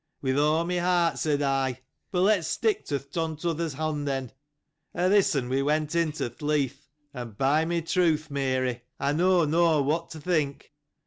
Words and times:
With 0.19 0.39
all 0.39 0.65
my 0.65 0.79
heart, 0.79 1.19
said 1.19 1.43
I, 1.43 1.81
but 2.09 2.21
let 2.21 2.39
us 2.39 2.47
stick 2.47 2.85
to 2.85 2.97
one 3.13 3.37
another's 3.43 3.73
hand, 3.73 4.07
then. 4.07 4.31
In 4.95 5.11
this 5.11 5.35
manner 5.35 5.49
we 5.49 5.61
went 5.61 5.93
into 5.93 6.27
the 6.27 6.29
barn, 6.47 6.71
and 7.13 7.37
by 7.37 7.65
my 7.65 7.81
troth, 7.81 8.31
Mary, 8.31 8.81
I 8.99 9.11
know 9.13 9.45
not 9.45 9.81
what 9.81 10.09
to 10.09 10.19
think 10.19 10.73